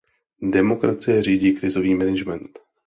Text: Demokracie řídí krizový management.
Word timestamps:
Demokracie 0.41 1.21
řídí 1.23 1.53
krizový 1.53 1.93
management. 1.95 2.59